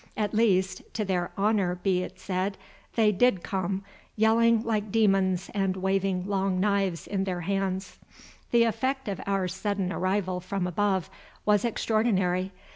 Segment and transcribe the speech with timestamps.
[0.17, 2.57] At least, to their honour be it said,
[2.95, 3.83] they did come,
[4.15, 7.99] yelling like demons and waving long knives in their hands.
[8.49, 11.07] The effect of our sudden arrival from above
[11.45, 12.51] was extraordinary.